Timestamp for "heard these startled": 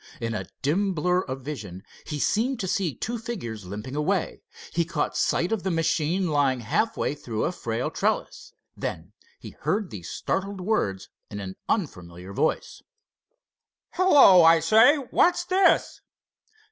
9.51-10.59